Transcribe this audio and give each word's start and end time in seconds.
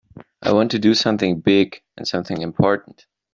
I 0.41 0.51
want 0.53 0.71
to 0.71 0.79
do 0.79 0.95
something 0.95 1.41
big 1.41 1.83
and 1.95 2.07
something 2.07 2.41
important. 2.41 3.05